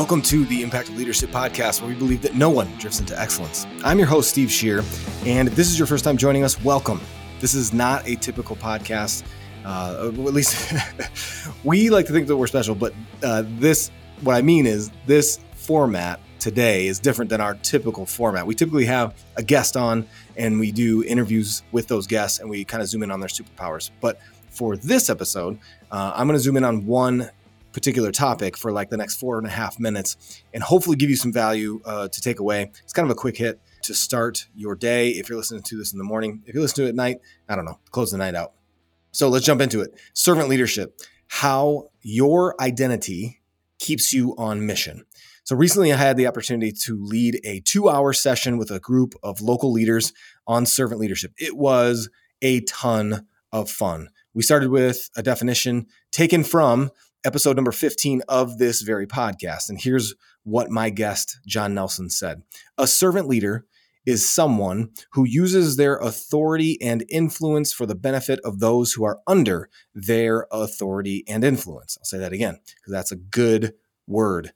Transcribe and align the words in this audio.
Welcome 0.00 0.22
to 0.22 0.46
the 0.46 0.62
Impact 0.62 0.88
of 0.88 0.96
Leadership 0.96 1.28
podcast, 1.28 1.82
where 1.82 1.90
we 1.90 1.94
believe 1.94 2.22
that 2.22 2.34
no 2.34 2.48
one 2.48 2.74
drifts 2.78 3.00
into 3.00 3.20
excellence. 3.20 3.66
I'm 3.84 3.98
your 3.98 4.08
host, 4.08 4.30
Steve 4.30 4.50
Shear, 4.50 4.82
and 5.26 5.46
if 5.46 5.54
this 5.54 5.68
is 5.68 5.78
your 5.78 5.86
first 5.86 6.04
time 6.04 6.16
joining 6.16 6.42
us, 6.42 6.58
welcome. 6.64 7.02
This 7.38 7.52
is 7.52 7.74
not 7.74 8.08
a 8.08 8.16
typical 8.16 8.56
podcast. 8.56 9.24
Uh, 9.62 10.06
at 10.10 10.14
least 10.14 10.72
we 11.64 11.90
like 11.90 12.06
to 12.06 12.14
think 12.14 12.28
that 12.28 12.36
we're 12.38 12.46
special, 12.46 12.74
but 12.74 12.94
uh, 13.22 13.42
this, 13.58 13.90
what 14.22 14.36
I 14.36 14.40
mean 14.40 14.64
is, 14.64 14.90
this 15.04 15.38
format 15.52 16.18
today 16.38 16.86
is 16.86 16.98
different 16.98 17.28
than 17.28 17.42
our 17.42 17.52
typical 17.56 18.06
format. 18.06 18.46
We 18.46 18.54
typically 18.54 18.86
have 18.86 19.22
a 19.36 19.42
guest 19.42 19.76
on 19.76 20.08
and 20.34 20.58
we 20.58 20.72
do 20.72 21.04
interviews 21.04 21.62
with 21.72 21.88
those 21.88 22.06
guests 22.06 22.38
and 22.38 22.48
we 22.48 22.64
kind 22.64 22.82
of 22.82 22.88
zoom 22.88 23.02
in 23.02 23.10
on 23.10 23.20
their 23.20 23.28
superpowers. 23.28 23.90
But 24.00 24.18
for 24.48 24.78
this 24.78 25.10
episode, 25.10 25.58
uh, 25.90 26.12
I'm 26.14 26.26
going 26.26 26.38
to 26.38 26.42
zoom 26.42 26.56
in 26.56 26.64
on 26.64 26.86
one 26.86 27.30
particular 27.72 28.10
topic 28.10 28.56
for 28.56 28.72
like 28.72 28.90
the 28.90 28.96
next 28.96 29.16
four 29.16 29.38
and 29.38 29.46
a 29.46 29.50
half 29.50 29.78
minutes 29.78 30.42
and 30.52 30.62
hopefully 30.62 30.96
give 30.96 31.10
you 31.10 31.16
some 31.16 31.32
value 31.32 31.80
uh, 31.84 32.08
to 32.08 32.20
take 32.20 32.40
away. 32.40 32.70
It's 32.82 32.92
kind 32.92 33.06
of 33.06 33.10
a 33.10 33.18
quick 33.18 33.36
hit 33.36 33.60
to 33.82 33.94
start 33.94 34.46
your 34.54 34.74
day. 34.74 35.10
If 35.10 35.28
you're 35.28 35.38
listening 35.38 35.62
to 35.62 35.76
this 35.76 35.92
in 35.92 35.98
the 35.98 36.04
morning, 36.04 36.42
if 36.46 36.54
you 36.54 36.60
listen 36.60 36.76
to 36.76 36.86
it 36.86 36.90
at 36.90 36.94
night, 36.94 37.18
I 37.48 37.56
don't 37.56 37.64
know, 37.64 37.78
close 37.90 38.10
the 38.10 38.18
night 38.18 38.34
out. 38.34 38.52
So 39.12 39.28
let's 39.28 39.44
jump 39.44 39.60
into 39.60 39.80
it. 39.80 39.98
Servant 40.12 40.48
leadership, 40.48 41.00
how 41.26 41.90
your 42.02 42.60
identity 42.60 43.40
keeps 43.78 44.12
you 44.12 44.34
on 44.36 44.66
mission. 44.66 45.04
So 45.44 45.56
recently 45.56 45.92
I 45.92 45.96
had 45.96 46.16
the 46.16 46.26
opportunity 46.26 46.70
to 46.84 47.02
lead 47.02 47.40
a 47.44 47.60
two 47.60 47.88
hour 47.88 48.12
session 48.12 48.58
with 48.58 48.70
a 48.70 48.78
group 48.78 49.14
of 49.22 49.40
local 49.40 49.72
leaders 49.72 50.12
on 50.46 50.66
servant 50.66 51.00
leadership. 51.00 51.32
It 51.38 51.56
was 51.56 52.08
a 52.42 52.60
ton 52.60 53.26
of 53.52 53.70
fun. 53.70 54.10
We 54.32 54.42
started 54.42 54.70
with 54.70 55.10
a 55.16 55.22
definition 55.22 55.86
taken 56.12 56.44
from 56.44 56.90
episode 57.24 57.56
number 57.56 57.72
15 57.72 58.22
of 58.28 58.58
this 58.58 58.82
very 58.82 59.06
podcast. 59.06 59.68
And 59.68 59.80
here's 59.80 60.14
what 60.44 60.70
my 60.70 60.90
guest, 60.90 61.38
John 61.46 61.74
Nelson, 61.74 62.10
said 62.10 62.42
A 62.78 62.86
servant 62.86 63.28
leader 63.28 63.66
is 64.06 64.28
someone 64.28 64.90
who 65.12 65.24
uses 65.24 65.76
their 65.76 65.96
authority 65.98 66.80
and 66.80 67.04
influence 67.10 67.72
for 67.72 67.86
the 67.86 67.94
benefit 67.94 68.40
of 68.44 68.58
those 68.58 68.92
who 68.92 69.04
are 69.04 69.20
under 69.26 69.68
their 69.94 70.46
authority 70.50 71.22
and 71.28 71.44
influence. 71.44 71.98
I'll 71.98 72.04
say 72.04 72.18
that 72.18 72.32
again 72.32 72.58
because 72.64 72.92
that's 72.92 73.12
a 73.12 73.16
good 73.16 73.74
word. 74.06 74.52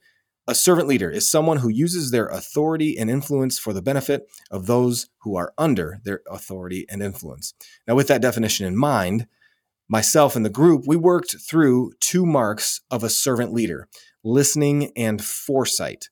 A 0.47 0.55
servant 0.55 0.87
leader 0.87 1.09
is 1.09 1.29
someone 1.29 1.57
who 1.57 1.69
uses 1.69 2.11
their 2.11 2.27
authority 2.27 2.97
and 2.97 3.09
influence 3.09 3.57
for 3.57 3.73
the 3.73 3.81
benefit 3.81 4.27
of 4.51 4.67
those 4.67 5.07
who 5.21 5.35
are 5.35 5.53
under 5.57 5.99
their 6.03 6.21
authority 6.29 6.85
and 6.89 7.01
influence. 7.01 7.53
Now, 7.87 7.95
with 7.95 8.07
that 8.09 8.21
definition 8.21 8.67
in 8.67 8.77
mind, 8.77 9.27
myself 9.87 10.35
and 10.35 10.45
the 10.45 10.49
group, 10.49 10.83
we 10.87 10.95
worked 10.95 11.35
through 11.47 11.91
two 11.99 12.25
marks 12.25 12.81
of 12.89 13.03
a 13.03 13.09
servant 13.09 13.53
leader 13.53 13.87
listening 14.23 14.91
and 14.95 15.23
foresight. 15.23 16.09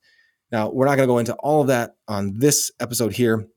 Now, 0.52 0.70
we're 0.70 0.86
not 0.86 0.96
going 0.96 1.08
to 1.08 1.12
go 1.12 1.18
into 1.18 1.34
all 1.34 1.62
of 1.62 1.66
that 1.66 1.96
on 2.06 2.38
this 2.38 2.70
episode 2.78 3.12
here, 3.12 3.48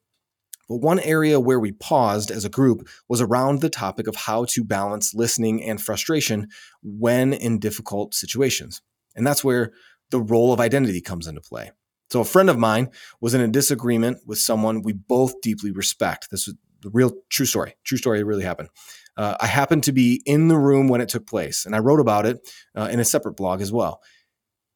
but 0.67 0.77
one 0.77 0.99
area 0.99 1.39
where 1.39 1.59
we 1.59 1.71
paused 1.71 2.31
as 2.31 2.43
a 2.43 2.49
group 2.49 2.87
was 3.07 3.21
around 3.21 3.61
the 3.61 3.69
topic 3.69 4.07
of 4.07 4.15
how 4.15 4.45
to 4.45 4.63
balance 4.63 5.13
listening 5.13 5.63
and 5.63 5.81
frustration 5.81 6.47
when 6.81 7.33
in 7.33 7.59
difficult 7.59 8.15
situations. 8.15 8.81
And 9.15 9.25
that's 9.25 9.43
where 9.43 9.71
the 10.09 10.19
role 10.19 10.51
of 10.51 10.59
identity 10.59 11.01
comes 11.01 11.27
into 11.27 11.41
play. 11.41 11.71
So, 12.09 12.21
a 12.21 12.25
friend 12.25 12.49
of 12.49 12.57
mine 12.57 12.89
was 13.19 13.33
in 13.33 13.41
a 13.41 13.47
disagreement 13.47 14.19
with 14.25 14.39
someone 14.39 14.81
we 14.81 14.93
both 14.93 15.41
deeply 15.41 15.71
respect. 15.71 16.29
This 16.31 16.47
was 16.47 16.55
the 16.81 16.89
real 16.91 17.11
true 17.29 17.45
story. 17.45 17.75
True 17.83 17.97
story, 17.97 18.19
it 18.19 18.25
really 18.25 18.43
happened. 18.43 18.69
Uh, 19.15 19.35
I 19.39 19.47
happened 19.47 19.83
to 19.83 19.91
be 19.91 20.21
in 20.25 20.47
the 20.47 20.57
room 20.57 20.87
when 20.87 21.01
it 21.01 21.09
took 21.09 21.25
place, 21.25 21.65
and 21.65 21.75
I 21.75 21.79
wrote 21.79 21.99
about 21.99 22.25
it 22.25 22.39
uh, 22.75 22.89
in 22.91 22.99
a 22.99 23.05
separate 23.05 23.35
blog 23.35 23.61
as 23.61 23.71
well. 23.71 24.01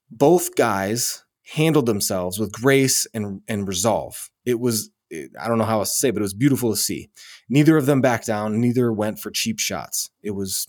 Both 0.09 0.55
guys 0.55 1.23
handled 1.53 1.85
themselves 1.85 2.39
with 2.39 2.51
grace 2.51 3.05
and, 3.13 3.41
and 3.47 3.67
resolve. 3.67 4.29
It 4.45 4.59
was, 4.59 4.89
I 5.11 5.47
don't 5.47 5.57
know 5.57 5.65
how 5.65 5.79
else 5.79 5.91
to 5.91 5.97
say, 5.97 6.11
but 6.11 6.19
it 6.19 6.23
was 6.23 6.33
beautiful 6.33 6.71
to 6.71 6.77
see. 6.77 7.09
Neither 7.49 7.77
of 7.77 7.85
them 7.85 8.01
backed 8.01 8.27
down, 8.27 8.59
neither 8.59 8.91
went 8.91 9.19
for 9.19 9.31
cheap 9.31 9.59
shots. 9.59 10.09
It 10.23 10.31
was 10.31 10.67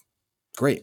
great. 0.57 0.83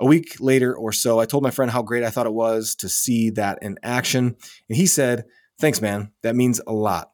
A 0.00 0.06
week 0.06 0.36
later 0.40 0.74
or 0.74 0.92
so, 0.92 1.18
I 1.18 1.26
told 1.26 1.42
my 1.42 1.50
friend 1.50 1.70
how 1.70 1.82
great 1.82 2.04
I 2.04 2.10
thought 2.10 2.26
it 2.26 2.32
was 2.32 2.74
to 2.76 2.88
see 2.88 3.30
that 3.30 3.58
in 3.62 3.78
action. 3.82 4.36
And 4.68 4.76
he 4.76 4.86
said, 4.86 5.24
Thanks, 5.60 5.80
man. 5.80 6.12
That 6.22 6.36
means 6.36 6.60
a 6.68 6.72
lot. 6.72 7.10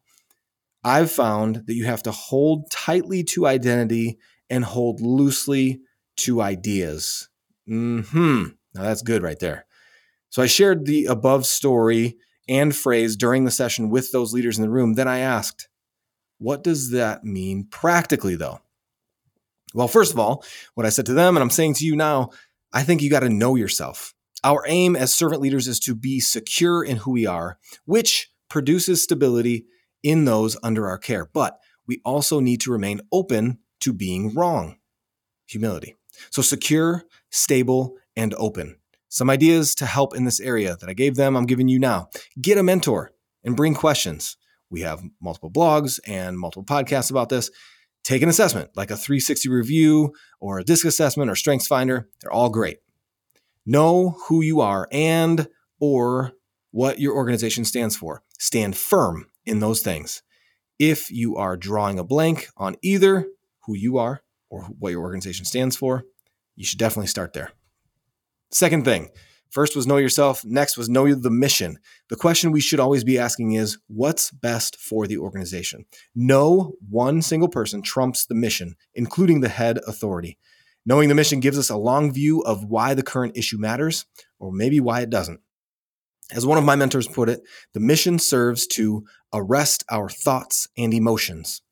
I've 0.84 1.11
found 1.11 1.65
that 1.67 1.75
you 1.75 1.87
have 1.87 2.03
to 2.05 2.12
hold 2.12 2.71
tightly 2.71 3.25
to 3.25 3.47
identity 3.47 4.19
and 4.50 4.65
hold 4.65 5.00
loosely 5.00 5.81
to 6.19 6.43
ideas. 6.43 7.28
Hmm. 7.67 8.00
Now 8.75 8.83
that's 8.83 9.03
good 9.03 9.22
right 9.22 9.39
there. 9.39 9.67
So 10.28 10.43
I 10.43 10.47
shared 10.47 10.84
the 10.84 11.06
above 11.06 11.47
story 11.47 12.19
and 12.49 12.77
phrase 12.77 13.17
during 13.17 13.45
the 13.45 13.50
session 13.50 13.89
with 13.89 14.12
those 14.12 14.34
leaders 14.34 14.59
in 14.59 14.62
the 14.62 14.71
room. 14.71 14.95
Then 14.95 15.09
I 15.09 15.21
asked, 15.21 15.69
what 16.39 16.62
does 16.62 16.91
that 16.91 17.25
mean 17.25 17.66
practically, 17.71 18.37
though? 18.37 18.61
Well, 19.72 19.89
first 19.89 20.12
of 20.12 20.19
all, 20.19 20.45
what 20.75 20.87
I 20.87 20.91
said 20.91 21.06
to 21.06 21.15
them, 21.15 21.37
and 21.37 21.43
I'm 21.43 21.51
saying 21.51 21.75
to 21.75 21.87
you 21.87 21.97
now, 21.97 22.31
I 22.72 22.83
think 22.83 23.01
you 23.01 23.09
got 23.09 23.21
to 23.21 23.28
know 23.28 23.55
yourself. 23.55 24.15
Our 24.43 24.65
aim 24.66 24.95
as 24.95 25.15
servant 25.15 25.41
leaders 25.41 25.66
is 25.66 25.81
to 25.81 25.95
be 25.95 26.21
secure 26.21 26.84
in 26.84 26.99
who 26.99 27.12
we 27.12 27.27
are, 27.27 27.59
which 27.87 28.31
produces 28.51 29.03
stability 29.03 29.65
in 30.04 30.25
those 30.26 30.56
under 30.62 30.87
our 30.87 30.98
care. 30.98 31.26
But 31.26 31.59
we 31.88 32.00
also 32.04 32.38
need 32.38 32.60
to 32.60 32.70
remain 32.70 33.00
open 33.10 33.59
to 33.81 33.92
being 33.92 34.32
wrong. 34.34 34.76
Humility. 35.48 35.97
So 36.31 36.42
secure, 36.42 37.04
stable, 37.31 37.97
and 38.15 38.32
open. 38.34 38.76
Some 39.09 39.31
ideas 39.31 39.75
to 39.76 39.87
help 39.87 40.15
in 40.15 40.25
this 40.25 40.41
area 40.41 40.76
that 40.81 40.88
I 40.88 40.92
gave 40.92 41.16
them, 41.16 41.37
I'm 41.37 41.47
giving 41.47 41.69
you 41.69 41.78
now. 41.78 42.09
Get 42.41 42.59
a 42.59 42.62
mentor 42.62 43.12
and 43.42 43.56
bring 43.56 43.75
questions. 43.75 44.37
We 44.70 44.81
have 44.81 45.03
multiple 45.20 45.50
blogs 45.50 46.00
and 46.06 46.38
multiple 46.38 46.65
podcasts 46.65 47.10
about 47.10 47.28
this. 47.28 47.50
Take 48.03 48.22
an 48.22 48.28
assessment 48.28 48.71
like 48.75 48.91
a 48.91 48.97
360 48.97 49.48
review 49.48 50.12
or 50.41 50.59
a 50.59 50.65
disc 50.65 50.84
assessment 50.84 51.31
or 51.31 51.36
strengths 51.36 51.66
finder. 51.66 52.09
They're 52.21 52.32
all 52.32 52.50
great. 52.50 52.78
Know 53.65 54.16
who 54.28 54.42
you 54.42 54.60
are 54.60 54.88
and 54.91 55.48
or 55.78 56.32
what 56.71 56.98
your 56.98 57.15
organization 57.15 57.65
stands 57.65 57.97
for. 57.97 58.22
Stand 58.38 58.76
firm 58.76 59.26
in 59.47 59.60
those 59.60 59.82
things. 59.82 60.22
If 60.78 61.10
you 61.10 61.37
are 61.37 61.56
drawing 61.56 61.99
a 61.99 62.05
blank 62.05 62.49
on 62.56 62.77
either, 62.82 63.27
who 63.66 63.77
you 63.77 63.99
are 63.99 64.22
or 64.50 64.62
what 64.78 64.91
your 64.91 65.03
organization 65.03 65.44
stands 65.44 65.77
for, 65.77 66.05
you 66.56 66.65
should 66.65 66.78
definitely 66.78 67.06
start 67.06 67.32
there. 67.32 67.53
Second 68.50 68.84
thing, 68.84 69.10
first 69.50 69.75
was 69.75 69.87
know 69.87 69.97
yourself, 69.97 70.44
next 70.44 70.77
was 70.77 70.88
know 70.88 71.12
the 71.15 71.31
mission. 71.31 71.78
The 72.09 72.16
question 72.16 72.53
we 72.53 72.60
should 72.60 72.81
always 72.81 73.04
be 73.04 73.19
asking 73.19 73.53
is 73.53 73.78
what's 73.88 74.31
best 74.31 74.77
for 74.77 75.06
the 75.06 75.19
organization? 75.19 75.87
No 76.15 76.75
one 76.88 77.22
single 77.22 77.49
person 77.49 77.83
trumps 77.83 78.27
the 78.27 78.34
mission, 78.34 78.77
including 78.94 79.41
the 79.41 79.49
head 79.49 79.78
authority. 79.87 80.38
Knowing 80.87 81.09
the 81.09 81.15
mission 81.15 81.41
gives 81.41 81.59
us 81.59 81.71
a 81.71 81.77
long 81.77 82.12
view 82.12 82.41
of 82.43 82.65
why 82.65 82.94
the 82.94 83.03
current 83.03 83.37
issue 83.37 83.59
matters, 83.59 84.04
or 84.38 84.53
maybe 84.53 84.81
why 84.81 85.00
it 85.00 85.10
doesn't. 85.10 85.41
As 86.32 86.46
one 86.46 86.58
of 86.58 86.64
my 86.64 86.74
mentors 86.74 87.06
put 87.06 87.28
it, 87.28 87.42
the 87.74 87.80
mission 87.80 88.18
serves 88.18 88.66
to 88.68 89.04
arrest 89.32 89.84
our 89.90 90.08
thoughts 90.08 90.66
and 90.76 90.94
emotions. 90.94 91.62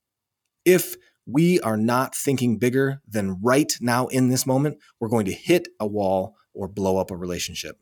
If 0.64 0.96
we 1.26 1.60
are 1.60 1.76
not 1.76 2.14
thinking 2.14 2.58
bigger 2.58 3.00
than 3.08 3.40
right 3.42 3.72
now 3.80 4.08
in 4.08 4.28
this 4.28 4.46
moment, 4.46 4.78
we're 5.00 5.08
going 5.08 5.26
to 5.26 5.32
hit 5.32 5.68
a 5.80 5.86
wall 5.86 6.36
or 6.52 6.68
blow 6.68 6.98
up 6.98 7.10
a 7.10 7.16
relationship. 7.16 7.78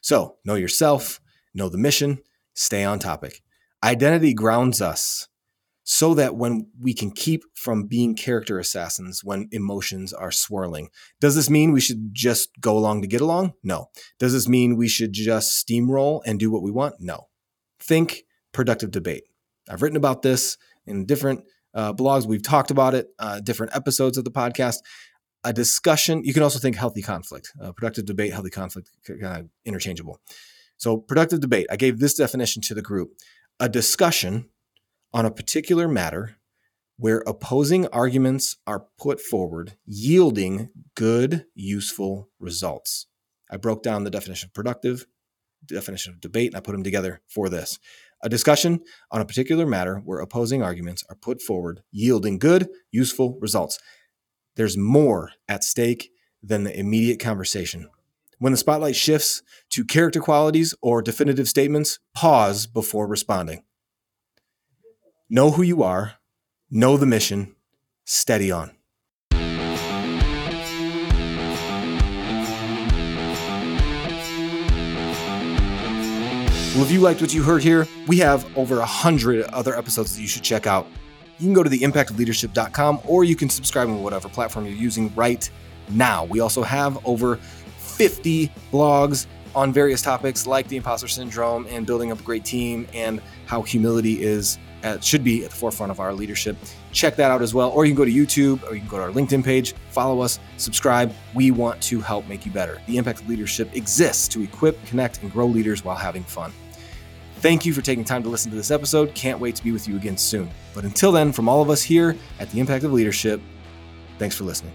So, 0.00 0.36
know 0.44 0.54
yourself, 0.54 1.20
know 1.54 1.68
the 1.68 1.78
mission, 1.78 2.20
stay 2.54 2.84
on 2.84 2.98
topic. 2.98 3.42
Identity 3.82 4.32
grounds 4.32 4.80
us 4.80 5.28
so 5.84 6.14
that 6.14 6.34
when 6.34 6.66
we 6.80 6.94
can 6.94 7.10
keep 7.10 7.44
from 7.54 7.86
being 7.86 8.16
character 8.16 8.58
assassins 8.58 9.22
when 9.22 9.48
emotions 9.52 10.12
are 10.14 10.32
swirling. 10.32 10.88
Does 11.20 11.34
this 11.36 11.50
mean 11.50 11.72
we 11.72 11.80
should 11.80 12.08
just 12.12 12.48
go 12.58 12.76
along 12.76 13.02
to 13.02 13.08
get 13.08 13.20
along? 13.20 13.52
No. 13.62 13.90
Does 14.18 14.32
this 14.32 14.48
mean 14.48 14.76
we 14.76 14.88
should 14.88 15.12
just 15.12 15.64
steamroll 15.64 16.22
and 16.24 16.40
do 16.40 16.50
what 16.50 16.62
we 16.62 16.70
want? 16.70 16.96
No. 17.00 17.28
Think 17.78 18.24
productive 18.52 18.90
debate. 18.90 19.24
I've 19.68 19.82
written 19.82 19.96
about 19.96 20.22
this 20.22 20.56
in 20.86 21.04
different 21.04 21.44
uh, 21.74 21.92
blogs. 21.92 22.26
We've 22.26 22.42
talked 22.42 22.70
about 22.70 22.94
it, 22.94 23.08
uh, 23.18 23.40
different 23.40 23.76
episodes 23.76 24.16
of 24.16 24.24
the 24.24 24.30
podcast. 24.30 24.76
A 25.46 25.52
discussion. 25.52 26.24
You 26.24 26.32
can 26.32 26.42
also 26.42 26.58
think 26.58 26.76
healthy 26.76 27.02
conflict, 27.02 27.52
uh, 27.60 27.72
productive 27.72 28.06
debate, 28.06 28.32
healthy 28.32 28.48
conflict, 28.48 28.90
kind 29.06 29.40
of 29.40 29.48
interchangeable. 29.66 30.18
So, 30.78 30.96
productive 30.96 31.40
debate. 31.40 31.66
I 31.70 31.76
gave 31.76 31.98
this 31.98 32.14
definition 32.14 32.62
to 32.62 32.74
the 32.74 32.80
group: 32.80 33.10
a 33.60 33.68
discussion 33.68 34.48
on 35.14 35.24
a 35.24 35.30
particular 35.30 35.88
matter 35.88 36.36
where 36.96 37.22
opposing 37.26 37.86
arguments 37.88 38.56
are 38.66 38.86
put 38.98 39.20
forward, 39.20 39.76
yielding 39.86 40.68
good, 40.94 41.46
useful 41.54 42.28
results. 42.38 43.06
I 43.50 43.56
broke 43.56 43.82
down 43.82 44.04
the 44.04 44.10
definition 44.10 44.48
of 44.48 44.54
productive, 44.54 45.06
definition 45.66 46.12
of 46.12 46.20
debate, 46.20 46.48
and 46.48 46.56
I 46.56 46.60
put 46.60 46.72
them 46.72 46.84
together 46.84 47.22
for 47.28 47.48
this 47.48 47.78
a 48.22 48.28
discussion 48.28 48.80
on 49.10 49.20
a 49.20 49.24
particular 49.24 49.66
matter 49.66 50.00
where 50.04 50.18
opposing 50.18 50.62
arguments 50.62 51.04
are 51.10 51.14
put 51.14 51.42
forward, 51.42 51.82
yielding 51.92 52.38
good, 52.38 52.68
useful 52.90 53.38
results. 53.38 53.78
There's 54.56 54.78
more 54.78 55.32
at 55.46 55.62
stake 55.62 56.10
than 56.42 56.64
the 56.64 56.78
immediate 56.78 57.20
conversation. 57.20 57.90
When 58.38 58.52
the 58.52 58.56
spotlight 58.56 58.96
shifts 58.96 59.42
to 59.70 59.84
character 59.84 60.20
qualities 60.20 60.74
or 60.80 61.02
definitive 61.02 61.48
statements, 61.48 61.98
pause 62.14 62.66
before 62.66 63.06
responding. 63.06 63.62
Know 65.30 65.50
who 65.52 65.62
you 65.62 65.82
are, 65.82 66.16
know 66.70 66.98
the 66.98 67.06
mission, 67.06 67.56
steady 68.04 68.50
on. 68.50 68.72
Well, 76.74 76.82
if 76.82 76.90
you 76.90 77.00
liked 77.00 77.22
what 77.22 77.32
you 77.32 77.42
heard 77.42 77.62
here, 77.62 77.88
we 78.06 78.18
have 78.18 78.46
over 78.58 78.80
a 78.80 78.84
hundred 78.84 79.46
other 79.46 79.74
episodes 79.74 80.14
that 80.14 80.20
you 80.20 80.28
should 80.28 80.42
check 80.42 80.66
out. 80.66 80.86
You 81.38 81.46
can 81.46 81.54
go 81.54 81.62
to 81.62 81.70
the 81.70 81.78
impactofleadership.com 81.78 83.00
or 83.06 83.24
you 83.24 83.34
can 83.34 83.48
subscribe 83.48 83.88
on 83.88 84.02
whatever 84.02 84.28
platform 84.28 84.66
you're 84.66 84.74
using 84.74 85.14
right 85.14 85.48
now. 85.88 86.26
We 86.26 86.40
also 86.40 86.62
have 86.62 86.98
over 87.06 87.36
50 87.78 88.52
blogs 88.70 89.26
on 89.54 89.72
various 89.72 90.02
topics 90.02 90.46
like 90.46 90.68
the 90.68 90.76
imposter 90.76 91.08
syndrome 91.08 91.66
and 91.70 91.86
building 91.86 92.12
up 92.12 92.20
a 92.20 92.22
great 92.22 92.44
team 92.44 92.86
and 92.92 93.22
how 93.46 93.62
humility 93.62 94.22
is 94.22 94.58
at, 94.84 95.02
should 95.02 95.24
be 95.24 95.44
at 95.44 95.50
the 95.50 95.56
forefront 95.56 95.90
of 95.90 95.98
our 95.98 96.12
leadership. 96.12 96.56
Check 96.92 97.16
that 97.16 97.30
out 97.30 97.42
as 97.42 97.54
well. 97.54 97.70
Or 97.70 97.84
you 97.84 97.92
can 97.92 97.96
go 97.96 98.04
to 98.04 98.12
YouTube 98.12 98.62
or 98.68 98.74
you 98.74 98.80
can 98.80 98.88
go 98.88 98.98
to 98.98 99.02
our 99.02 99.10
LinkedIn 99.10 99.42
page, 99.42 99.74
follow 99.90 100.20
us, 100.20 100.38
subscribe. 100.58 101.12
We 101.34 101.50
want 101.50 101.82
to 101.82 102.00
help 102.00 102.28
make 102.28 102.46
you 102.46 102.52
better. 102.52 102.80
The 102.86 102.98
Impact 102.98 103.22
of 103.22 103.28
Leadership 103.28 103.74
exists 103.74 104.28
to 104.28 104.42
equip, 104.42 104.84
connect, 104.86 105.22
and 105.22 105.32
grow 105.32 105.46
leaders 105.46 105.84
while 105.84 105.96
having 105.96 106.22
fun. 106.22 106.52
Thank 107.36 107.66
you 107.66 107.74
for 107.74 107.82
taking 107.82 108.04
time 108.04 108.22
to 108.22 108.28
listen 108.28 108.50
to 108.50 108.56
this 108.56 108.70
episode. 108.70 109.14
Can't 109.14 109.40
wait 109.40 109.56
to 109.56 109.64
be 109.64 109.72
with 109.72 109.88
you 109.88 109.96
again 109.96 110.16
soon. 110.16 110.48
But 110.74 110.84
until 110.84 111.12
then, 111.12 111.32
from 111.32 111.48
all 111.48 111.60
of 111.60 111.68
us 111.68 111.82
here 111.82 112.16
at 112.38 112.50
the 112.50 112.60
Impact 112.60 112.84
of 112.84 112.92
Leadership, 112.92 113.40
thanks 114.18 114.36
for 114.36 114.44
listening. 114.44 114.72